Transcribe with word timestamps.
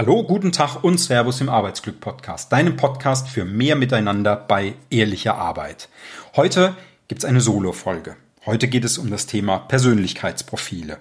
Hallo, 0.00 0.22
guten 0.22 0.50
Tag 0.50 0.82
und 0.82 0.96
Servus 0.96 1.42
im 1.42 1.50
Arbeitsglück 1.50 2.00
Podcast, 2.00 2.50
deinem 2.52 2.76
Podcast 2.76 3.28
für 3.28 3.44
mehr 3.44 3.76
Miteinander 3.76 4.34
bei 4.34 4.72
ehrlicher 4.88 5.34
Arbeit. 5.34 5.90
Heute 6.34 6.74
gibt's 7.06 7.26
eine 7.26 7.42
Solo-Folge. 7.42 8.16
Heute 8.46 8.68
geht 8.68 8.86
es 8.86 8.96
um 8.96 9.10
das 9.10 9.26
Thema 9.26 9.58
Persönlichkeitsprofile. 9.58 10.96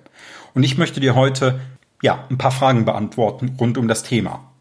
Und 0.53 0.63
ich 0.63 0.77
möchte 0.77 0.99
dir 0.99 1.15
heute, 1.15 1.61
ja, 2.01 2.25
ein 2.29 2.37
paar 2.37 2.51
Fragen 2.51 2.83
beantworten 2.83 3.55
rund 3.57 3.77
um 3.77 3.87
das 3.87 4.03
Thema. 4.03 4.51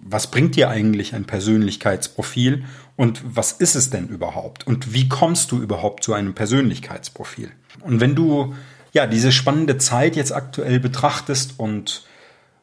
Was 0.00 0.28
bringt 0.28 0.54
dir 0.54 0.70
eigentlich 0.70 1.16
ein 1.16 1.24
Persönlichkeitsprofil 1.24 2.66
und 2.94 3.20
was 3.24 3.50
ist 3.50 3.74
es 3.74 3.90
denn 3.90 4.06
überhaupt? 4.06 4.64
Und 4.64 4.94
wie 4.94 5.08
kommst 5.08 5.50
du 5.50 5.60
überhaupt 5.60 6.04
zu 6.04 6.14
einem 6.14 6.36
Persönlichkeitsprofil? 6.36 7.50
Und 7.80 7.98
wenn 7.98 8.14
du, 8.14 8.54
ja, 8.92 9.08
diese 9.08 9.32
spannende 9.32 9.76
Zeit 9.76 10.14
jetzt 10.14 10.32
aktuell 10.32 10.78
betrachtest 10.78 11.58
und 11.58 12.04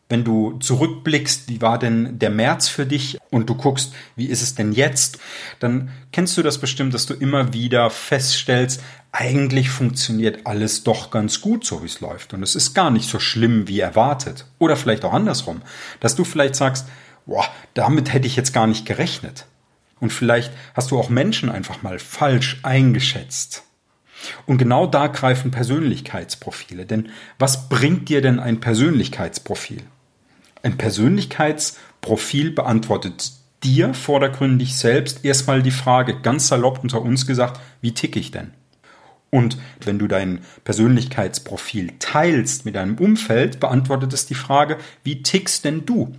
wenn 0.07 0.23
du 0.23 0.59
zurückblickst, 0.59 1.49
wie 1.49 1.61
war 1.61 1.79
denn 1.79 2.19
der 2.19 2.29
März 2.29 2.67
für 2.67 2.85
dich 2.85 3.17
und 3.31 3.49
du 3.49 3.55
guckst, 3.55 3.93
wie 4.15 4.27
ist 4.27 4.43
es 4.43 4.53
denn 4.53 4.71
jetzt, 4.71 5.17
dann 5.59 5.89
kennst 6.11 6.37
du 6.37 6.43
das 6.43 6.59
bestimmt, 6.59 6.93
dass 6.93 7.07
du 7.07 7.15
immer 7.15 7.53
wieder 7.53 7.89
feststellst, 7.89 8.83
eigentlich 9.11 9.69
funktioniert 9.69 10.45
alles 10.45 10.83
doch 10.83 11.09
ganz 11.09 11.41
gut, 11.41 11.65
so 11.65 11.81
wie 11.81 11.87
es 11.87 12.01
läuft. 12.01 12.33
Und 12.33 12.43
es 12.43 12.55
ist 12.55 12.73
gar 12.73 12.91
nicht 12.91 13.09
so 13.09 13.19
schlimm 13.19 13.67
wie 13.67 13.79
erwartet. 13.79 14.45
Oder 14.59 14.75
vielleicht 14.75 15.05
auch 15.05 15.13
andersrum, 15.13 15.61
dass 16.01 16.15
du 16.15 16.23
vielleicht 16.23 16.55
sagst, 16.55 16.87
boah, 17.25 17.45
damit 17.73 18.13
hätte 18.13 18.27
ich 18.27 18.35
jetzt 18.35 18.53
gar 18.53 18.67
nicht 18.67 18.85
gerechnet. 18.85 19.45
Und 20.01 20.11
vielleicht 20.11 20.51
hast 20.73 20.91
du 20.91 20.99
auch 20.99 21.09
Menschen 21.09 21.49
einfach 21.49 21.81
mal 21.81 21.97
falsch 21.97 22.59
eingeschätzt. 22.63 23.63
Und 24.45 24.57
genau 24.57 24.85
da 24.85 25.07
greifen 25.07 25.49
Persönlichkeitsprofile. 25.49 26.85
Denn 26.85 27.09
was 27.39 27.69
bringt 27.69 28.09
dir 28.09 28.21
denn 28.21 28.39
ein 28.39 28.59
Persönlichkeitsprofil? 28.59 29.81
Ein 30.65 30.77
Persönlichkeitsprofil 30.77 32.49
beantwortet 32.49 33.33
dir 33.63 33.93
vordergründig 33.93 34.75
selbst 34.75 35.23
erstmal 35.23 35.61
die 35.61 35.69
Frage, 35.69 36.19
ganz 36.21 36.47
salopp 36.47 36.79
unter 36.81 37.03
uns 37.03 37.27
gesagt, 37.27 37.61
wie 37.81 37.93
tick 37.93 38.15
ich 38.15 38.31
denn? 38.31 38.49
Und 39.29 39.59
wenn 39.81 39.99
du 39.99 40.07
dein 40.07 40.39
Persönlichkeitsprofil 40.63 41.91
teilst 41.99 42.65
mit 42.65 42.73
deinem 42.73 42.97
Umfeld, 42.97 43.59
beantwortet 43.59 44.11
es 44.13 44.25
die 44.25 44.33
Frage, 44.33 44.79
wie 45.03 45.21
tickst 45.21 45.65
denn 45.65 45.85
du? 45.85 46.15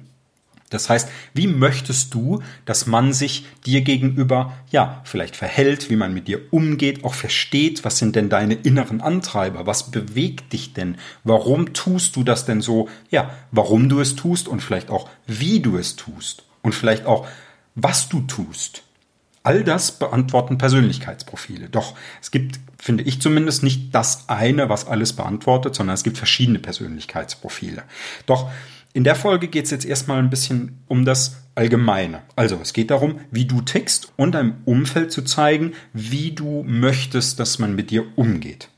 Das 0.70 0.90
heißt, 0.90 1.08
wie 1.32 1.46
möchtest 1.46 2.12
du, 2.12 2.42
dass 2.64 2.86
man 2.86 3.12
sich 3.12 3.46
dir 3.64 3.82
gegenüber, 3.82 4.52
ja, 4.70 5.00
vielleicht 5.04 5.36
verhält, 5.36 5.90
wie 5.90 5.96
man 5.96 6.12
mit 6.12 6.26
dir 6.26 6.40
umgeht, 6.52 7.04
auch 7.04 7.14
versteht, 7.14 7.84
was 7.84 7.98
sind 7.98 8.16
denn 8.16 8.28
deine 8.28 8.54
inneren 8.54 9.00
Antreiber, 9.00 9.66
was 9.66 9.90
bewegt 9.90 10.52
dich 10.52 10.72
denn, 10.72 10.96
warum 11.22 11.72
tust 11.72 12.16
du 12.16 12.24
das 12.24 12.46
denn 12.46 12.60
so, 12.60 12.88
ja, 13.10 13.30
warum 13.52 13.88
du 13.88 14.00
es 14.00 14.16
tust 14.16 14.48
und 14.48 14.60
vielleicht 14.60 14.90
auch, 14.90 15.08
wie 15.26 15.60
du 15.60 15.78
es 15.78 15.94
tust. 15.94 16.42
Und 16.62 16.74
vielleicht 16.74 17.06
auch, 17.06 17.28
was 17.76 18.08
du 18.08 18.22
tust. 18.22 18.82
All 19.46 19.62
das 19.62 19.92
beantworten 19.92 20.58
Persönlichkeitsprofile. 20.58 21.68
Doch 21.68 21.94
es 22.20 22.32
gibt, 22.32 22.58
finde 22.80 23.04
ich 23.04 23.20
zumindest, 23.20 23.62
nicht 23.62 23.94
das 23.94 24.28
eine, 24.28 24.68
was 24.68 24.88
alles 24.88 25.12
beantwortet, 25.12 25.76
sondern 25.76 25.94
es 25.94 26.02
gibt 26.02 26.18
verschiedene 26.18 26.58
Persönlichkeitsprofile. 26.58 27.84
Doch 28.26 28.50
in 28.92 29.04
der 29.04 29.14
Folge 29.14 29.46
geht 29.46 29.66
es 29.66 29.70
jetzt 29.70 29.84
erstmal 29.84 30.18
ein 30.18 30.30
bisschen 30.30 30.80
um 30.88 31.04
das 31.04 31.36
Allgemeine. 31.54 32.22
Also 32.34 32.58
es 32.60 32.72
geht 32.72 32.90
darum, 32.90 33.20
wie 33.30 33.44
du 33.44 33.60
tickst 33.60 34.12
und 34.16 34.32
deinem 34.34 34.54
Umfeld 34.64 35.12
zu 35.12 35.22
zeigen, 35.22 35.74
wie 35.92 36.32
du 36.32 36.64
möchtest, 36.66 37.38
dass 37.38 37.60
man 37.60 37.76
mit 37.76 37.92
dir 37.92 38.04
umgeht. 38.16 38.68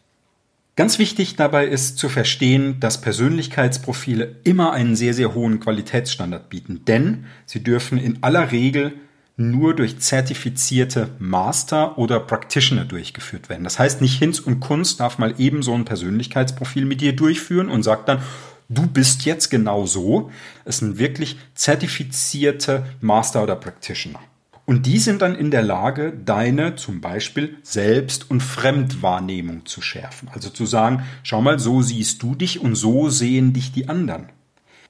Ganz 0.76 0.98
wichtig 0.98 1.36
dabei 1.36 1.66
ist 1.66 1.96
zu 1.96 2.10
verstehen, 2.10 2.78
dass 2.78 3.00
Persönlichkeitsprofile 3.00 4.36
immer 4.44 4.72
einen 4.72 4.96
sehr, 4.96 5.14
sehr 5.14 5.34
hohen 5.34 5.60
Qualitätsstandard 5.60 6.50
bieten, 6.50 6.84
denn 6.86 7.24
sie 7.46 7.62
dürfen 7.62 7.96
in 7.96 8.22
aller 8.22 8.52
Regel 8.52 8.92
nur 9.38 9.74
durch 9.74 10.00
zertifizierte 10.00 11.10
Master 11.20 11.96
oder 11.96 12.18
Practitioner 12.18 12.84
durchgeführt 12.84 13.48
werden. 13.48 13.62
Das 13.62 13.78
heißt, 13.78 14.00
nicht 14.00 14.18
Hinz 14.18 14.40
und 14.40 14.58
Kunst 14.58 14.98
darf 14.98 15.18
mal 15.18 15.34
eben 15.38 15.62
so 15.62 15.74
ein 15.74 15.84
Persönlichkeitsprofil 15.84 16.84
mit 16.84 17.00
dir 17.00 17.14
durchführen 17.14 17.68
und 17.68 17.84
sagt 17.84 18.08
dann, 18.08 18.20
du 18.68 18.86
bist 18.88 19.24
jetzt 19.24 19.48
genau 19.48 19.86
so. 19.86 20.32
Es 20.64 20.78
sind 20.78 20.98
wirklich 20.98 21.38
zertifizierte 21.54 22.84
Master 23.00 23.44
oder 23.44 23.54
Practitioner. 23.54 24.18
Und 24.66 24.86
die 24.86 24.98
sind 24.98 25.22
dann 25.22 25.36
in 25.36 25.52
der 25.52 25.62
Lage, 25.62 26.12
deine 26.12 26.74
zum 26.74 27.00
Beispiel 27.00 27.56
Selbst- 27.62 28.30
und 28.30 28.42
Fremdwahrnehmung 28.42 29.66
zu 29.66 29.80
schärfen. 29.80 30.28
Also 30.34 30.50
zu 30.50 30.66
sagen, 30.66 31.04
schau 31.22 31.40
mal, 31.40 31.60
so 31.60 31.80
siehst 31.80 32.22
du 32.24 32.34
dich 32.34 32.60
und 32.60 32.74
so 32.74 33.08
sehen 33.08 33.52
dich 33.52 33.70
die 33.72 33.88
anderen. 33.88 34.26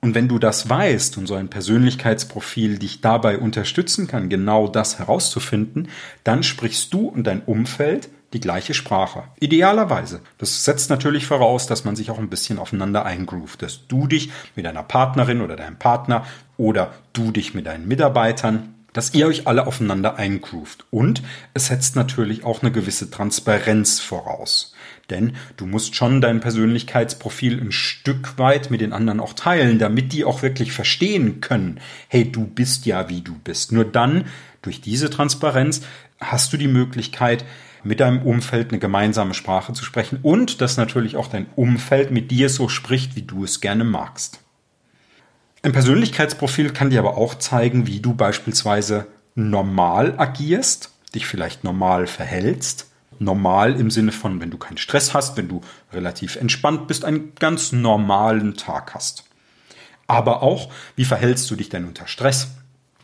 Und 0.00 0.14
wenn 0.14 0.28
du 0.28 0.38
das 0.38 0.69
weißt 0.69 1.19
und 1.19 1.26
so 1.26 1.34
ein 1.34 1.48
Persönlichkeitsprofil 1.48 2.78
dich 2.78 3.00
dabei 3.00 3.38
unterstützen 3.38 4.06
kann, 4.06 4.28
genau 4.28 4.69
das 4.69 4.98
herauszufinden, 4.98 5.88
dann 6.22 6.42
sprichst 6.42 6.94
du 6.94 7.09
und 7.09 7.25
dein 7.26 7.42
Umfeld 7.42 8.09
die 8.32 8.41
gleiche 8.41 8.75
Sprache. 8.75 9.25
Idealerweise. 9.41 10.20
Das 10.36 10.64
setzt 10.64 10.91
natürlich 10.91 11.26
voraus, 11.26 11.66
dass 11.66 11.84
man 11.84 11.97
sich 11.97 12.10
auch 12.10 12.19
ein 12.19 12.28
bisschen 12.28 12.59
aufeinander 12.59 13.04
eingroovt, 13.04 13.62
dass 13.62 13.86
du 13.88 14.06
dich 14.06 14.31
mit 14.54 14.66
deiner 14.66 14.82
Partnerin 14.82 15.41
oder 15.41 15.56
deinem 15.56 15.78
Partner 15.78 16.25
oder 16.56 16.92
du 17.12 17.32
dich 17.32 17.54
mit 17.54 17.66
deinen 17.66 17.88
Mitarbeitern 17.88 18.75
dass 18.92 19.15
ihr 19.15 19.26
euch 19.28 19.47
alle 19.47 19.66
aufeinander 19.66 20.16
eingroovt. 20.16 20.86
Und 20.91 21.22
es 21.54 21.66
setzt 21.66 21.94
natürlich 21.94 22.44
auch 22.44 22.62
eine 22.62 22.72
gewisse 22.72 23.10
Transparenz 23.10 24.00
voraus. 24.00 24.75
Denn 25.10 25.32
du 25.56 25.66
musst 25.66 25.94
schon 25.94 26.20
dein 26.20 26.41
Persönlichkeitsprofil 26.41 27.60
ein 27.60 27.72
Stück 27.72 28.38
weit 28.38 28.70
mit 28.70 28.80
den 28.80 28.92
anderen 28.92 29.20
auch 29.20 29.32
teilen, 29.32 29.78
damit 29.78 30.12
die 30.12 30.24
auch 30.24 30.42
wirklich 30.42 30.72
verstehen 30.72 31.41
können, 31.41 31.80
hey, 32.08 32.30
du 32.30 32.46
bist 32.46 32.84
ja 32.86 33.08
wie 33.08 33.22
du 33.22 33.34
bist. 33.42 33.72
Nur 33.72 33.84
dann, 33.84 34.24
durch 34.60 34.80
diese 34.80 35.08
Transparenz, 35.08 35.82
hast 36.20 36.52
du 36.52 36.56
die 36.56 36.68
Möglichkeit, 36.68 37.44
mit 37.84 38.00
deinem 38.00 38.22
Umfeld 38.22 38.70
eine 38.70 38.80
gemeinsame 38.80 39.34
Sprache 39.34 39.72
zu 39.72 39.84
sprechen 39.84 40.18
und 40.22 40.60
dass 40.60 40.76
natürlich 40.76 41.16
auch 41.16 41.28
dein 41.28 41.47
Umfeld 41.56 42.10
mit 42.10 42.30
dir 42.30 42.48
so 42.48 42.68
spricht, 42.68 43.16
wie 43.16 43.22
du 43.22 43.44
es 43.44 43.60
gerne 43.60 43.84
magst. 43.84 44.41
Ein 45.62 45.72
Persönlichkeitsprofil 45.72 46.70
kann 46.70 46.91
dir 46.91 47.00
aber 47.00 47.16
auch 47.16 47.34
zeigen, 47.34 47.86
wie 47.86 48.00
du 48.00 48.14
beispielsweise 48.14 49.06
normal 49.34 50.14
agierst, 50.16 50.92
dich 51.14 51.26
vielleicht 51.26 51.64
normal 51.64 52.06
verhältst. 52.06 52.91
Normal 53.20 53.78
im 53.78 53.90
Sinne 53.90 54.12
von, 54.12 54.40
wenn 54.40 54.50
du 54.50 54.58
keinen 54.58 54.78
Stress 54.78 55.14
hast, 55.14 55.36
wenn 55.36 55.48
du 55.48 55.60
relativ 55.92 56.36
entspannt 56.36 56.86
bist, 56.86 57.04
einen 57.04 57.34
ganz 57.34 57.72
normalen 57.72 58.56
Tag 58.56 58.94
hast. 58.94 59.24
Aber 60.06 60.42
auch, 60.42 60.70
wie 60.96 61.04
verhältst 61.04 61.50
du 61.50 61.56
dich 61.56 61.68
denn 61.68 61.84
unter 61.84 62.06
Stress? 62.06 62.48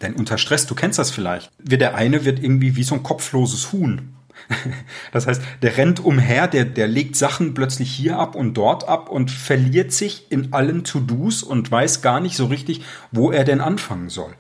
Denn 0.01 0.15
unter 0.15 0.39
Stress, 0.39 0.67
du 0.67 0.75
kennst 0.75 0.99
das 0.99 1.11
vielleicht, 1.11 1.51
der 1.59 1.95
eine 1.95 2.25
wird 2.25 2.43
irgendwie 2.43 2.77
wie 2.77 2.83
so 2.83 2.95
ein 2.95 3.03
kopfloses 3.03 3.73
Huhn. 3.73 4.15
Das 5.13 5.27
heißt, 5.27 5.41
der 5.63 5.77
rennt 5.77 6.05
umher, 6.05 6.49
der, 6.49 6.65
der 6.65 6.89
legt 6.89 7.15
Sachen 7.15 7.55
plötzlich 7.55 7.91
hier 7.91 8.19
ab 8.19 8.35
und 8.35 8.55
dort 8.55 8.89
ab 8.89 9.09
und 9.09 9.31
verliert 9.31 9.93
sich 9.93 10.31
in 10.31 10.53
allen 10.53 10.83
To-Dos 10.83 11.45
und 11.45 11.71
weiß 11.71 12.03
gar 12.03 12.19
nicht 12.19 12.37
so 12.37 12.47
richtig, 12.47 12.83
wo 13.13 13.31
er 13.31 13.45
denn 13.45 13.61
anfangen 13.61 14.09
soll. 14.09 14.35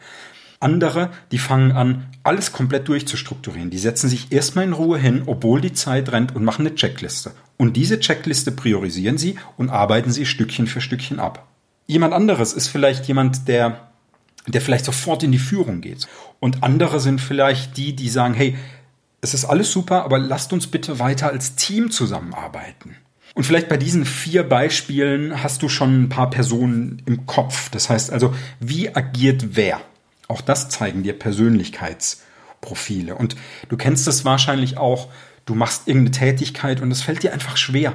Andere, 0.60 1.10
die 1.32 1.38
fangen 1.38 1.72
an, 1.72 2.06
alles 2.22 2.52
komplett 2.52 2.88
durchzustrukturieren. 2.88 3.70
Die 3.70 3.78
setzen 3.78 4.08
sich 4.08 4.32
erstmal 4.32 4.64
in 4.64 4.72
Ruhe 4.72 4.98
hin, 4.98 5.22
obwohl 5.26 5.60
die 5.60 5.72
Zeit 5.72 6.12
rennt 6.12 6.34
und 6.34 6.44
machen 6.44 6.66
eine 6.66 6.74
Checkliste. 6.74 7.32
Und 7.56 7.76
diese 7.76 8.00
Checkliste 8.00 8.52
priorisieren 8.52 9.18
sie 9.18 9.36
und 9.56 9.70
arbeiten 9.70 10.10
sie 10.10 10.26
Stückchen 10.26 10.66
für 10.66 10.80
Stückchen 10.80 11.20
ab. 11.20 11.46
Jemand 11.86 12.14
anderes 12.14 12.52
ist 12.52 12.68
vielleicht 12.68 13.06
jemand, 13.06 13.46
der, 13.48 13.88
der 14.46 14.60
vielleicht 14.60 14.86
sofort 14.86 15.22
in 15.22 15.32
die 15.32 15.38
Führung 15.38 15.80
geht. 15.80 16.06
Und 16.40 16.62
andere 16.62 17.00
sind 17.00 17.20
vielleicht 17.20 17.76
die, 17.76 17.94
die 17.94 18.08
sagen, 18.08 18.34
hey, 18.34 18.56
es 19.20 19.34
ist 19.34 19.44
alles 19.44 19.70
super, 19.70 20.04
aber 20.04 20.18
lasst 20.18 20.52
uns 20.52 20.66
bitte 20.66 20.98
weiter 20.98 21.28
als 21.30 21.56
Team 21.56 21.90
zusammenarbeiten. 21.90 22.96
Und 23.34 23.44
vielleicht 23.44 23.68
bei 23.68 23.76
diesen 23.76 24.04
vier 24.04 24.44
Beispielen 24.44 25.42
hast 25.42 25.62
du 25.62 25.68
schon 25.68 26.04
ein 26.04 26.08
paar 26.08 26.30
Personen 26.30 27.02
im 27.06 27.26
Kopf. 27.26 27.68
Das 27.70 27.90
heißt 27.90 28.12
also, 28.12 28.34
wie 28.60 28.94
agiert 28.94 29.56
wer? 29.56 29.80
Auch 30.28 30.40
das 30.40 30.68
zeigen 30.68 31.02
dir 31.02 31.18
Persönlichkeitsprofile. 31.18 33.14
Und 33.14 33.36
du 33.68 33.76
kennst 33.76 34.08
es 34.08 34.24
wahrscheinlich 34.24 34.78
auch, 34.78 35.08
du 35.46 35.54
machst 35.54 35.86
irgendeine 35.86 36.16
Tätigkeit 36.16 36.80
und 36.80 36.90
es 36.90 37.02
fällt 37.02 37.22
dir 37.22 37.32
einfach 37.32 37.56
schwer. 37.56 37.94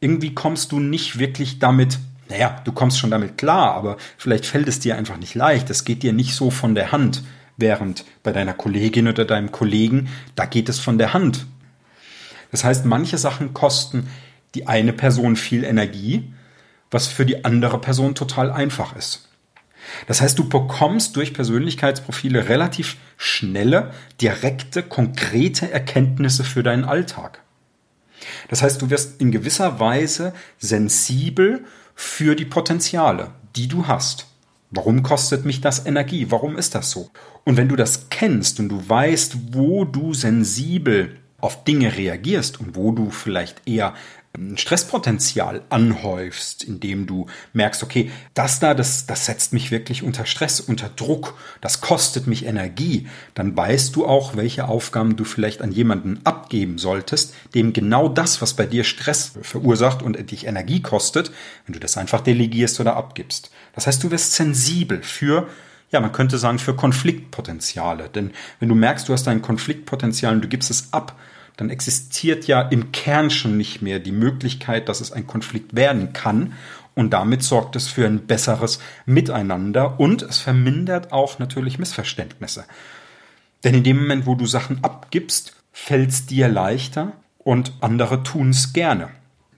Irgendwie 0.00 0.34
kommst 0.34 0.72
du 0.72 0.80
nicht 0.80 1.18
wirklich 1.18 1.58
damit, 1.58 1.98
naja, 2.28 2.60
du 2.64 2.72
kommst 2.72 2.98
schon 2.98 3.10
damit 3.10 3.36
klar, 3.36 3.74
aber 3.74 3.96
vielleicht 4.16 4.46
fällt 4.46 4.68
es 4.68 4.80
dir 4.80 4.96
einfach 4.96 5.16
nicht 5.16 5.34
leicht. 5.34 5.70
Es 5.70 5.84
geht 5.84 6.02
dir 6.02 6.12
nicht 6.12 6.34
so 6.34 6.50
von 6.50 6.74
der 6.74 6.92
Hand. 6.92 7.22
Während 7.60 8.04
bei 8.22 8.30
deiner 8.30 8.54
Kollegin 8.54 9.08
oder 9.08 9.24
deinem 9.24 9.50
Kollegen, 9.50 10.08
da 10.36 10.44
geht 10.46 10.68
es 10.68 10.78
von 10.78 10.96
der 10.96 11.12
Hand. 11.12 11.44
Das 12.52 12.62
heißt, 12.62 12.84
manche 12.84 13.18
Sachen 13.18 13.52
kosten 13.52 14.08
die 14.54 14.68
eine 14.68 14.92
Person 14.92 15.34
viel 15.34 15.64
Energie, 15.64 16.32
was 16.90 17.08
für 17.08 17.26
die 17.26 17.44
andere 17.44 17.80
Person 17.80 18.14
total 18.14 18.52
einfach 18.52 18.96
ist. 18.96 19.28
Das 20.06 20.20
heißt, 20.20 20.38
du 20.38 20.48
bekommst 20.48 21.16
durch 21.16 21.34
Persönlichkeitsprofile 21.34 22.48
relativ 22.48 22.96
schnelle, 23.16 23.92
direkte, 24.20 24.82
konkrete 24.82 25.70
Erkenntnisse 25.70 26.44
für 26.44 26.62
deinen 26.62 26.84
Alltag. 26.84 27.42
Das 28.48 28.62
heißt, 28.62 28.82
du 28.82 28.90
wirst 28.90 29.20
in 29.20 29.30
gewisser 29.30 29.80
Weise 29.80 30.32
sensibel 30.58 31.64
für 31.94 32.34
die 32.34 32.44
Potenziale, 32.44 33.32
die 33.56 33.68
du 33.68 33.86
hast. 33.86 34.26
Warum 34.70 35.02
kostet 35.02 35.44
mich 35.44 35.60
das 35.60 35.86
Energie? 35.86 36.26
Warum 36.30 36.56
ist 36.58 36.74
das 36.74 36.90
so? 36.90 37.10
Und 37.44 37.56
wenn 37.56 37.68
du 37.68 37.76
das 37.76 38.10
kennst 38.10 38.60
und 38.60 38.68
du 38.68 38.86
weißt, 38.86 39.54
wo 39.54 39.84
du 39.84 40.12
sensibel 40.12 41.16
auf 41.40 41.64
Dinge 41.64 41.96
reagierst 41.96 42.60
und 42.60 42.76
wo 42.76 42.92
du 42.92 43.10
vielleicht 43.10 43.66
eher 43.66 43.94
Stresspotenzial 44.56 45.62
anhäufst, 45.70 46.62
indem 46.64 47.06
du 47.06 47.26
merkst, 47.52 47.82
okay, 47.82 48.10
das 48.34 48.60
da, 48.60 48.74
das, 48.74 49.06
das 49.06 49.26
setzt 49.26 49.52
mich 49.52 49.70
wirklich 49.70 50.02
unter 50.02 50.26
Stress, 50.26 50.60
unter 50.60 50.88
Druck, 50.88 51.38
das 51.60 51.80
kostet 51.80 52.26
mich 52.26 52.44
Energie, 52.44 53.08
dann 53.34 53.56
weißt 53.56 53.94
du 53.96 54.06
auch, 54.06 54.36
welche 54.36 54.68
Aufgaben 54.68 55.16
du 55.16 55.24
vielleicht 55.24 55.62
an 55.62 55.72
jemanden 55.72 56.20
abgeben 56.24 56.78
solltest, 56.78 57.34
dem 57.54 57.72
genau 57.72 58.08
das, 58.08 58.42
was 58.42 58.54
bei 58.54 58.66
dir 58.66 58.84
Stress 58.84 59.32
verursacht 59.42 60.02
und 60.02 60.30
dich 60.30 60.46
Energie 60.46 60.82
kostet, 60.82 61.30
wenn 61.66 61.74
du 61.74 61.80
das 61.80 61.96
einfach 61.96 62.20
delegierst 62.20 62.80
oder 62.80 62.96
abgibst. 62.96 63.50
Das 63.74 63.86
heißt, 63.86 64.02
du 64.02 64.10
wirst 64.10 64.32
sensibel 64.32 65.02
für 65.02 65.48
ja, 65.90 66.00
man 66.00 66.12
könnte 66.12 66.38
sagen, 66.38 66.58
für 66.58 66.76
Konfliktpotenziale. 66.76 68.10
Denn 68.10 68.32
wenn 68.60 68.68
du 68.68 68.74
merkst, 68.74 69.08
du 69.08 69.12
hast 69.12 69.26
ein 69.28 69.42
Konfliktpotenzial 69.42 70.34
und 70.34 70.42
du 70.42 70.48
gibst 70.48 70.70
es 70.70 70.92
ab, 70.92 71.18
dann 71.58 71.70
existiert 71.70 72.46
ja 72.46 72.62
im 72.62 72.92
Kern 72.92 73.30
schon 73.30 73.56
nicht 73.56 73.82
mehr 73.82 73.98
die 73.98 74.12
Möglichkeit, 74.12 74.88
dass 74.88 75.00
es 75.00 75.10
ein 75.10 75.26
Konflikt 75.26 75.74
werden 75.74 76.12
kann. 76.12 76.52
Und 76.94 77.10
damit 77.10 77.42
sorgt 77.42 77.74
es 77.74 77.88
für 77.88 78.06
ein 78.06 78.26
besseres 78.26 78.78
Miteinander 79.06 79.98
und 79.98 80.22
es 80.22 80.38
vermindert 80.38 81.12
auch 81.12 81.40
natürlich 81.40 81.78
Missverständnisse. 81.80 82.64
Denn 83.64 83.74
in 83.74 83.82
dem 83.82 83.98
Moment, 83.98 84.24
wo 84.24 84.36
du 84.36 84.46
Sachen 84.46 84.84
abgibst, 84.84 85.56
fällt 85.72 86.10
es 86.10 86.26
dir 86.26 86.48
leichter 86.48 87.12
und 87.38 87.72
andere 87.80 88.22
tun 88.22 88.50
es 88.50 88.72
gerne. 88.72 89.08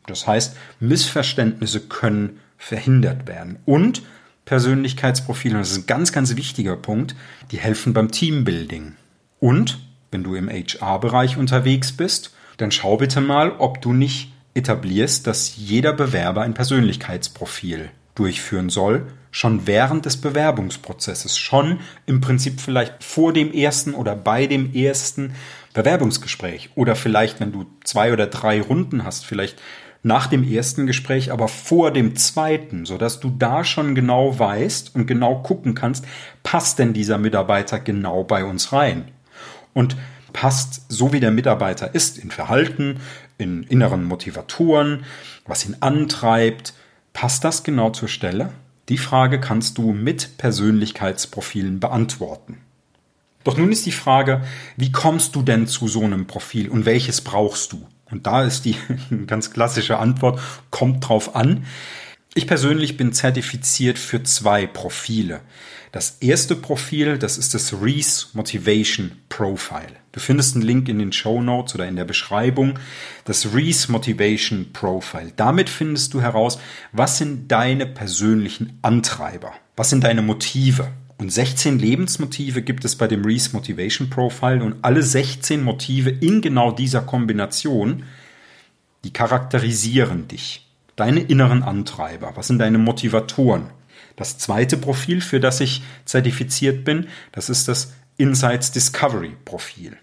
Das 0.06 0.26
heißt, 0.26 0.56
Missverständnisse 0.80 1.80
können 1.80 2.40
verhindert 2.56 3.28
werden. 3.28 3.58
Und 3.66 4.02
Persönlichkeitsprofile, 4.46 5.58
das 5.58 5.72
ist 5.72 5.78
ein 5.78 5.86
ganz, 5.86 6.12
ganz 6.12 6.34
wichtiger 6.34 6.76
Punkt, 6.76 7.14
die 7.50 7.58
helfen 7.58 7.92
beim 7.92 8.10
Teambuilding. 8.10 8.94
Und 9.38 9.78
wenn 10.10 10.22
du 10.22 10.34
im 10.34 10.48
HR-Bereich 10.48 11.36
unterwegs 11.36 11.92
bist, 11.92 12.34
dann 12.56 12.70
schau 12.70 12.96
bitte 12.96 13.20
mal, 13.20 13.52
ob 13.58 13.80
du 13.80 13.92
nicht 13.92 14.32
etablierst, 14.54 15.26
dass 15.26 15.56
jeder 15.56 15.92
Bewerber 15.92 16.42
ein 16.42 16.54
Persönlichkeitsprofil 16.54 17.90
durchführen 18.14 18.68
soll, 18.68 19.06
schon 19.30 19.66
während 19.66 20.06
des 20.06 20.16
Bewerbungsprozesses, 20.16 21.38
schon 21.38 21.80
im 22.06 22.20
Prinzip 22.20 22.60
vielleicht 22.60 23.02
vor 23.04 23.32
dem 23.32 23.52
ersten 23.52 23.94
oder 23.94 24.16
bei 24.16 24.46
dem 24.46 24.74
ersten 24.74 25.34
Bewerbungsgespräch 25.72 26.70
oder 26.74 26.96
vielleicht, 26.96 27.38
wenn 27.38 27.52
du 27.52 27.66
zwei 27.84 28.12
oder 28.12 28.26
drei 28.26 28.60
Runden 28.60 29.04
hast, 29.04 29.24
vielleicht 29.24 29.60
nach 30.02 30.26
dem 30.26 30.42
ersten 30.42 30.86
Gespräch, 30.86 31.30
aber 31.30 31.46
vor 31.46 31.92
dem 31.92 32.16
zweiten, 32.16 32.86
so 32.86 32.98
dass 32.98 33.20
du 33.20 33.30
da 33.30 33.64
schon 33.64 33.94
genau 33.94 34.38
weißt 34.38 34.94
und 34.94 35.06
genau 35.06 35.42
gucken 35.42 35.74
kannst, 35.74 36.04
passt 36.42 36.78
denn 36.78 36.92
dieser 36.92 37.18
Mitarbeiter 37.18 37.78
genau 37.78 38.24
bei 38.24 38.44
uns 38.44 38.72
rein? 38.72 39.12
Und 39.74 39.96
passt 40.32 40.82
so 40.88 41.12
wie 41.12 41.20
der 41.20 41.30
Mitarbeiter 41.30 41.94
ist 41.94 42.18
in 42.18 42.30
Verhalten, 42.30 43.00
in 43.38 43.64
inneren 43.64 44.04
Motivatoren, 44.04 45.04
was 45.46 45.66
ihn 45.66 45.76
antreibt, 45.80 46.74
passt 47.12 47.44
das 47.44 47.62
genau 47.62 47.90
zur 47.90 48.08
Stelle? 48.08 48.52
Die 48.88 48.98
Frage 48.98 49.40
kannst 49.40 49.78
du 49.78 49.92
mit 49.92 50.36
Persönlichkeitsprofilen 50.38 51.80
beantworten. 51.80 52.58
Doch 53.44 53.56
nun 53.56 53.72
ist 53.72 53.86
die 53.86 53.92
Frage, 53.92 54.42
wie 54.76 54.92
kommst 54.92 55.34
du 55.34 55.42
denn 55.42 55.66
zu 55.66 55.88
so 55.88 56.02
einem 56.02 56.26
Profil 56.26 56.68
und 56.68 56.84
welches 56.84 57.20
brauchst 57.20 57.72
du? 57.72 57.86
Und 58.10 58.26
da 58.26 58.42
ist 58.42 58.64
die 58.64 58.76
ganz 59.26 59.52
klassische 59.52 59.98
Antwort, 59.98 60.40
kommt 60.70 61.08
drauf 61.08 61.36
an. 61.36 61.64
Ich 62.32 62.46
persönlich 62.46 62.96
bin 62.96 63.12
zertifiziert 63.12 63.98
für 63.98 64.22
zwei 64.22 64.64
Profile. 64.64 65.40
Das 65.90 66.18
erste 66.20 66.54
Profil, 66.54 67.18
das 67.18 67.36
ist 67.36 67.54
das 67.54 67.82
Reese 67.82 68.26
Motivation 68.34 69.10
Profile. 69.28 69.96
Du 70.12 70.20
findest 70.20 70.54
einen 70.54 70.64
Link 70.64 70.88
in 70.88 71.00
den 71.00 71.10
Show 71.10 71.42
Notes 71.42 71.74
oder 71.74 71.88
in 71.88 71.96
der 71.96 72.04
Beschreibung. 72.04 72.78
Das 73.24 73.52
Reese 73.52 73.90
Motivation 73.90 74.72
Profile. 74.72 75.32
Damit 75.34 75.68
findest 75.68 76.14
du 76.14 76.20
heraus, 76.20 76.60
was 76.92 77.18
sind 77.18 77.50
deine 77.50 77.84
persönlichen 77.84 78.78
Antreiber? 78.82 79.52
Was 79.74 79.90
sind 79.90 80.04
deine 80.04 80.22
Motive? 80.22 80.86
Und 81.18 81.32
16 81.32 81.80
Lebensmotive 81.80 82.62
gibt 82.62 82.84
es 82.84 82.94
bei 82.94 83.08
dem 83.08 83.24
Reese 83.24 83.50
Motivation 83.52 84.08
Profile 84.08 84.62
und 84.62 84.76
alle 84.82 85.02
16 85.02 85.64
Motive 85.64 86.10
in 86.10 86.42
genau 86.42 86.70
dieser 86.70 87.00
Kombination, 87.00 88.04
die 89.02 89.12
charakterisieren 89.12 90.28
dich 90.28 90.69
deine 91.00 91.20
inneren 91.20 91.62
Antreiber? 91.62 92.32
Was 92.34 92.46
sind 92.46 92.58
deine 92.58 92.78
Motivatoren? 92.78 93.70
Das 94.16 94.36
zweite 94.36 94.76
Profil, 94.76 95.22
für 95.22 95.40
das 95.40 95.60
ich 95.60 95.82
zertifiziert 96.04 96.84
bin, 96.84 97.06
das 97.32 97.48
ist 97.48 97.68
das 97.68 97.94
Insights 98.18 98.70
Discovery 98.70 99.34
Profil. 99.44 99.96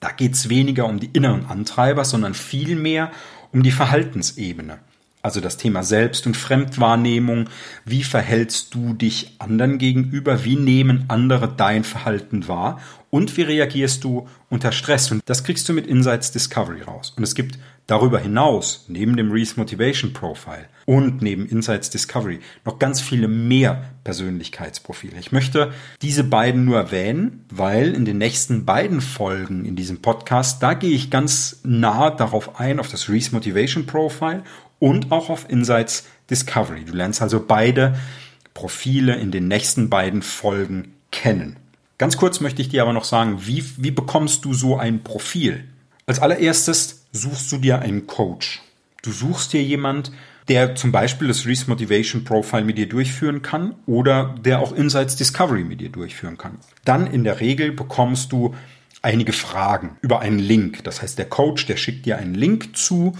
Da 0.00 0.10
geht 0.10 0.32
es 0.32 0.48
weniger 0.48 0.86
um 0.86 0.98
die 0.98 1.10
inneren 1.12 1.46
Antreiber, 1.46 2.04
sondern 2.04 2.32
vielmehr 2.32 3.12
um 3.52 3.62
die 3.62 3.70
Verhaltensebene. 3.70 4.78
Also 5.20 5.40
das 5.40 5.56
Thema 5.56 5.84
Selbst- 5.84 6.26
und 6.26 6.36
Fremdwahrnehmung. 6.36 7.48
Wie 7.84 8.02
verhältst 8.02 8.74
du 8.74 8.94
dich 8.94 9.36
anderen 9.38 9.78
gegenüber? 9.78 10.44
Wie 10.44 10.56
nehmen 10.56 11.04
andere 11.08 11.48
dein 11.48 11.84
Verhalten 11.84 12.48
wahr? 12.48 12.80
Und 13.10 13.36
wie 13.36 13.42
reagierst 13.42 14.02
du 14.02 14.26
unter 14.48 14.72
Stress? 14.72 15.12
Und 15.12 15.22
das 15.26 15.44
kriegst 15.44 15.68
du 15.68 15.74
mit 15.74 15.86
Insights 15.86 16.32
Discovery 16.32 16.82
raus. 16.82 17.12
Und 17.16 17.22
es 17.22 17.36
gibt 17.36 17.58
darüber 17.86 18.18
hinaus, 18.18 18.86
neben 18.88 19.16
dem 19.16 19.30
Reese 19.30 19.54
Motivation 19.56 20.12
Profile 20.12 20.68
und 20.86 21.22
neben 21.22 21.46
Insights 21.46 21.90
Discovery, 21.90 22.40
noch 22.64 22.78
ganz 22.78 23.00
viele 23.00 23.28
mehr 23.28 23.90
Persönlichkeitsprofile. 24.04 25.18
Ich 25.18 25.32
möchte 25.32 25.72
diese 26.00 26.24
beiden 26.24 26.64
nur 26.64 26.76
erwähnen, 26.76 27.44
weil 27.50 27.94
in 27.94 28.04
den 28.04 28.18
nächsten 28.18 28.64
beiden 28.64 29.00
Folgen 29.00 29.64
in 29.64 29.76
diesem 29.76 30.00
Podcast, 30.00 30.62
da 30.62 30.74
gehe 30.74 30.94
ich 30.94 31.10
ganz 31.10 31.60
nah 31.64 32.10
darauf 32.10 32.58
ein, 32.60 32.80
auf 32.80 32.88
das 32.88 33.08
Reese 33.08 33.34
Motivation 33.34 33.86
Profile 33.86 34.42
und 34.78 35.12
auch 35.12 35.28
auf 35.28 35.48
Insights 35.50 36.06
Discovery. 36.30 36.84
Du 36.84 36.92
lernst 36.92 37.22
also 37.22 37.44
beide 37.46 37.94
Profile 38.54 39.16
in 39.16 39.30
den 39.30 39.48
nächsten 39.48 39.90
beiden 39.90 40.22
Folgen 40.22 40.94
kennen. 41.10 41.56
Ganz 41.98 42.16
kurz 42.16 42.40
möchte 42.40 42.62
ich 42.62 42.68
dir 42.68 42.82
aber 42.82 42.92
noch 42.92 43.04
sagen, 43.04 43.46
wie, 43.46 43.64
wie 43.76 43.92
bekommst 43.92 44.44
du 44.44 44.54
so 44.54 44.76
ein 44.76 45.04
Profil? 45.04 45.64
Als 46.06 46.18
allererstes 46.18 47.01
suchst 47.12 47.52
du 47.52 47.58
dir 47.58 47.80
einen 47.80 48.06
Coach. 48.06 48.60
Du 49.02 49.12
suchst 49.12 49.52
dir 49.52 49.62
jemand, 49.62 50.12
der 50.48 50.74
zum 50.74 50.90
Beispiel 50.90 51.28
das 51.28 51.46
Reese 51.46 51.68
Motivation 51.68 52.24
Profile 52.24 52.64
mit 52.64 52.78
dir 52.78 52.88
durchführen 52.88 53.42
kann 53.42 53.74
oder 53.86 54.34
der 54.44 54.60
auch 54.60 54.72
Insights 54.72 55.16
Discovery 55.16 55.64
mit 55.64 55.80
dir 55.80 55.90
durchführen 55.90 56.38
kann. 56.38 56.58
Dann 56.84 57.06
in 57.06 57.24
der 57.24 57.40
Regel 57.40 57.72
bekommst 57.72 58.32
du 58.32 58.54
einige 59.02 59.32
Fragen 59.32 59.96
über 60.00 60.20
einen 60.20 60.38
Link. 60.38 60.84
Das 60.84 61.02
heißt, 61.02 61.18
der 61.18 61.28
Coach, 61.28 61.66
der 61.66 61.76
schickt 61.76 62.06
dir 62.06 62.18
einen 62.18 62.34
Link 62.34 62.76
zu 62.76 63.14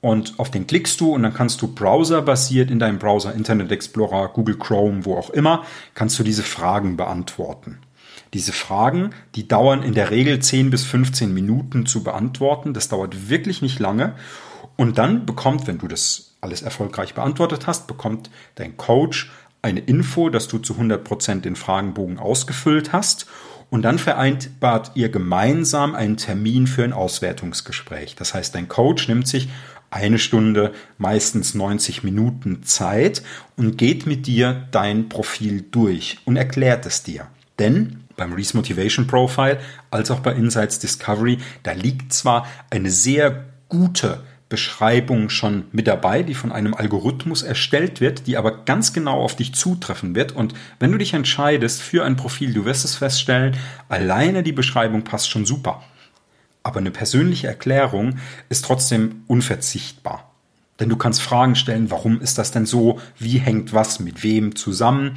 und 0.00 0.38
auf 0.38 0.50
den 0.50 0.66
klickst 0.66 1.00
du 1.00 1.14
und 1.14 1.22
dann 1.22 1.34
kannst 1.34 1.62
du 1.62 1.68
browserbasiert 1.68 2.70
in 2.70 2.78
deinem 2.78 2.98
Browser, 2.98 3.34
Internet 3.34 3.72
Explorer, 3.72 4.28
Google 4.28 4.56
Chrome, 4.56 5.04
wo 5.04 5.16
auch 5.16 5.30
immer, 5.30 5.64
kannst 5.94 6.18
du 6.18 6.22
diese 6.22 6.42
Fragen 6.42 6.96
beantworten. 6.96 7.78
Diese 8.36 8.52
Fragen, 8.52 9.14
die 9.34 9.48
dauern 9.48 9.82
in 9.82 9.94
der 9.94 10.10
Regel 10.10 10.40
10 10.40 10.68
bis 10.68 10.84
15 10.84 11.32
Minuten 11.32 11.86
zu 11.86 12.04
beantworten. 12.04 12.74
Das 12.74 12.90
dauert 12.90 13.30
wirklich 13.30 13.62
nicht 13.62 13.78
lange. 13.78 14.14
Und 14.76 14.98
dann 14.98 15.24
bekommt, 15.24 15.66
wenn 15.66 15.78
du 15.78 15.88
das 15.88 16.34
alles 16.42 16.60
erfolgreich 16.60 17.14
beantwortet 17.14 17.66
hast, 17.66 17.86
bekommt 17.86 18.28
dein 18.56 18.76
Coach 18.76 19.30
eine 19.62 19.80
Info, 19.80 20.28
dass 20.28 20.48
du 20.48 20.58
zu 20.58 20.74
100 20.74 21.02
Prozent 21.02 21.46
den 21.46 21.56
Fragenbogen 21.56 22.18
ausgefüllt 22.18 22.92
hast. 22.92 23.26
Und 23.70 23.80
dann 23.80 23.98
vereinbart 23.98 24.90
ihr 24.96 25.08
gemeinsam 25.08 25.94
einen 25.94 26.18
Termin 26.18 26.66
für 26.66 26.84
ein 26.84 26.92
Auswertungsgespräch. 26.92 28.16
Das 28.16 28.34
heißt, 28.34 28.54
dein 28.54 28.68
Coach 28.68 29.08
nimmt 29.08 29.26
sich 29.26 29.48
eine 29.88 30.18
Stunde, 30.18 30.74
meistens 30.98 31.54
90 31.54 32.04
Minuten 32.04 32.64
Zeit 32.64 33.22
und 33.56 33.78
geht 33.78 34.04
mit 34.04 34.26
dir 34.26 34.68
dein 34.72 35.08
Profil 35.08 35.64
durch 35.70 36.18
und 36.26 36.36
erklärt 36.36 36.84
es 36.84 37.02
dir. 37.02 37.28
Denn 37.58 38.05
beim 38.16 38.32
Reese 38.32 38.56
Motivation 38.56 39.06
Profile 39.06 39.58
als 39.90 40.10
auch 40.10 40.20
bei 40.20 40.32
Insights 40.32 40.78
Discovery, 40.78 41.38
da 41.62 41.72
liegt 41.72 42.12
zwar 42.12 42.46
eine 42.70 42.90
sehr 42.90 43.44
gute 43.68 44.22
Beschreibung 44.48 45.28
schon 45.28 45.64
mit 45.72 45.88
dabei, 45.88 46.22
die 46.22 46.34
von 46.34 46.52
einem 46.52 46.74
Algorithmus 46.74 47.42
erstellt 47.42 48.00
wird, 48.00 48.28
die 48.28 48.36
aber 48.36 48.64
ganz 48.64 48.92
genau 48.92 49.20
auf 49.20 49.34
dich 49.34 49.54
zutreffen 49.54 50.14
wird. 50.14 50.32
Und 50.32 50.54
wenn 50.78 50.92
du 50.92 50.98
dich 50.98 51.14
entscheidest 51.14 51.82
für 51.82 52.04
ein 52.04 52.16
Profil, 52.16 52.54
du 52.54 52.64
wirst 52.64 52.84
es 52.84 52.94
feststellen, 52.94 53.56
alleine 53.88 54.44
die 54.44 54.52
Beschreibung 54.52 55.02
passt 55.02 55.30
schon 55.30 55.46
super. 55.46 55.82
Aber 56.62 56.78
eine 56.78 56.92
persönliche 56.92 57.48
Erklärung 57.48 58.18
ist 58.48 58.64
trotzdem 58.64 59.22
unverzichtbar. 59.26 60.30
Denn 60.78 60.88
du 60.90 60.96
kannst 60.96 61.22
Fragen 61.22 61.56
stellen, 61.56 61.90
warum 61.90 62.20
ist 62.20 62.38
das 62.38 62.52
denn 62.52 62.66
so? 62.66 63.00
Wie 63.18 63.38
hängt 63.38 63.72
was 63.72 63.98
mit 63.98 64.22
wem 64.22 64.54
zusammen? 64.54 65.16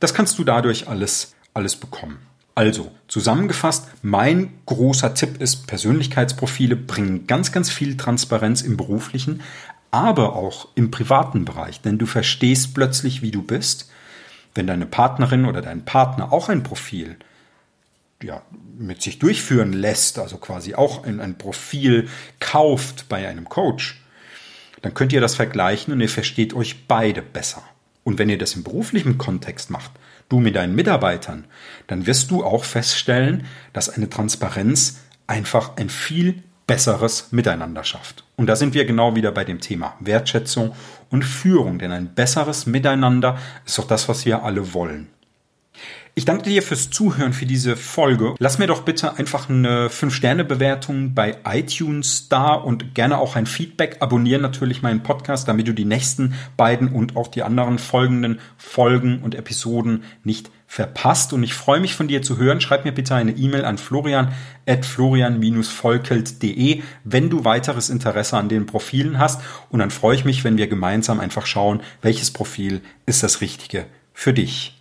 Das 0.00 0.12
kannst 0.12 0.38
du 0.38 0.44
dadurch 0.44 0.88
alles, 0.88 1.34
alles 1.58 1.76
bekommen. 1.76 2.18
Also, 2.54 2.90
zusammengefasst, 3.06 3.86
mein 4.02 4.52
großer 4.66 5.14
Tipp 5.14 5.40
ist, 5.40 5.66
Persönlichkeitsprofile 5.66 6.74
bringen 6.74 7.26
ganz, 7.26 7.52
ganz 7.52 7.70
viel 7.70 7.96
Transparenz 7.96 8.62
im 8.62 8.76
beruflichen, 8.76 9.42
aber 9.90 10.34
auch 10.34 10.68
im 10.74 10.90
privaten 10.90 11.44
Bereich, 11.44 11.80
denn 11.80 11.98
du 11.98 12.06
verstehst 12.06 12.74
plötzlich, 12.74 13.22
wie 13.22 13.30
du 13.30 13.42
bist. 13.42 13.90
Wenn 14.54 14.66
deine 14.66 14.86
Partnerin 14.86 15.44
oder 15.44 15.62
dein 15.62 15.84
Partner 15.84 16.32
auch 16.32 16.48
ein 16.48 16.62
Profil 16.62 17.16
ja, 18.22 18.42
mit 18.76 19.02
sich 19.02 19.18
durchführen 19.18 19.72
lässt, 19.72 20.18
also 20.18 20.38
quasi 20.38 20.74
auch 20.74 21.04
ein, 21.04 21.20
ein 21.20 21.38
Profil 21.38 22.08
kauft 22.40 23.08
bei 23.08 23.28
einem 23.28 23.48
Coach, 23.48 24.02
dann 24.82 24.94
könnt 24.94 25.12
ihr 25.12 25.20
das 25.20 25.36
vergleichen 25.36 25.92
und 25.92 26.00
ihr 26.00 26.08
versteht 26.08 26.54
euch 26.54 26.88
beide 26.88 27.22
besser. 27.22 27.62
Und 28.02 28.18
wenn 28.18 28.28
ihr 28.28 28.38
das 28.38 28.54
im 28.54 28.64
beruflichen 28.64 29.18
Kontext 29.18 29.70
macht, 29.70 29.92
du 30.28 30.40
mit 30.40 30.56
deinen 30.56 30.74
Mitarbeitern, 30.74 31.46
dann 31.86 32.06
wirst 32.06 32.30
du 32.30 32.44
auch 32.44 32.64
feststellen, 32.64 33.46
dass 33.72 33.88
eine 33.88 34.10
Transparenz 34.10 35.00
einfach 35.26 35.76
ein 35.76 35.88
viel 35.88 36.42
besseres 36.66 37.32
Miteinander 37.32 37.82
schafft. 37.82 38.24
Und 38.36 38.46
da 38.46 38.54
sind 38.54 38.74
wir 38.74 38.84
genau 38.84 39.16
wieder 39.16 39.32
bei 39.32 39.44
dem 39.44 39.60
Thema 39.60 39.94
Wertschätzung 40.00 40.74
und 41.10 41.24
Führung, 41.24 41.78
denn 41.78 41.92
ein 41.92 42.14
besseres 42.14 42.66
Miteinander 42.66 43.38
ist 43.64 43.78
doch 43.78 43.86
das, 43.86 44.08
was 44.08 44.26
wir 44.26 44.42
alle 44.42 44.74
wollen. 44.74 45.08
Ich 46.18 46.24
danke 46.24 46.50
dir 46.50 46.64
fürs 46.64 46.90
Zuhören 46.90 47.32
für 47.32 47.46
diese 47.46 47.76
Folge. 47.76 48.34
Lass 48.40 48.58
mir 48.58 48.66
doch 48.66 48.82
bitte 48.82 49.16
einfach 49.18 49.48
eine 49.48 49.86
5-Sterne-Bewertung 49.86 51.14
bei 51.14 51.36
iTunes 51.44 52.28
da 52.28 52.54
und 52.54 52.96
gerne 52.96 53.18
auch 53.18 53.36
ein 53.36 53.46
Feedback. 53.46 53.98
Abonniere 54.00 54.40
natürlich 54.40 54.82
meinen 54.82 55.04
Podcast, 55.04 55.46
damit 55.46 55.68
du 55.68 55.72
die 55.72 55.84
nächsten 55.84 56.34
beiden 56.56 56.88
und 56.88 57.14
auch 57.14 57.28
die 57.28 57.44
anderen 57.44 57.78
folgenden 57.78 58.40
Folgen 58.56 59.22
und 59.22 59.36
Episoden 59.36 60.02
nicht 60.24 60.50
verpasst. 60.66 61.32
Und 61.32 61.44
ich 61.44 61.54
freue 61.54 61.78
mich 61.78 61.94
von 61.94 62.08
dir 62.08 62.20
zu 62.20 62.36
hören. 62.36 62.60
Schreib 62.60 62.84
mir 62.84 62.90
bitte 62.90 63.14
eine 63.14 63.36
E-Mail 63.36 63.64
an 63.64 63.78
florian 63.78 64.32
at 64.66 64.84
florian-volkelt.de, 64.86 66.82
wenn 67.04 67.30
du 67.30 67.44
weiteres 67.44 67.90
Interesse 67.90 68.36
an 68.38 68.48
den 68.48 68.66
Profilen 68.66 69.20
hast. 69.20 69.40
Und 69.70 69.78
dann 69.78 69.92
freue 69.92 70.16
ich 70.16 70.24
mich, 70.24 70.42
wenn 70.42 70.58
wir 70.58 70.66
gemeinsam 70.66 71.20
einfach 71.20 71.46
schauen, 71.46 71.80
welches 72.02 72.32
Profil 72.32 72.80
ist 73.06 73.22
das 73.22 73.40
Richtige 73.40 73.86
für 74.12 74.32
dich. 74.32 74.77